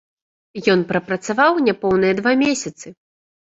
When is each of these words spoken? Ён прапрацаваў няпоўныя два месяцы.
Ён 0.73 0.79
прапрацаваў 0.91 1.61
няпоўныя 1.67 2.19
два 2.23 2.35
месяцы. 2.43 2.87